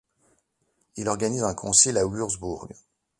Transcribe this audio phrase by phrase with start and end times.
[0.95, 2.67] Il organise un concile à Wurzbourg.